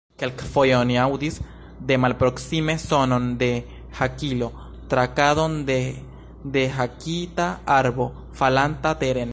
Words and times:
Kelkfoje 0.21 0.71
oni 0.77 0.95
aŭdis 1.01 1.35
de 1.91 1.97
malproksime 2.05 2.75
sonon 2.85 3.27
de 3.43 3.49
hakilo, 4.01 4.49
krakadon 4.93 5.59
de 5.69 5.77
dehakita 6.59 7.49
arbo, 7.79 8.11
falanta 8.41 8.95
teren. 9.05 9.29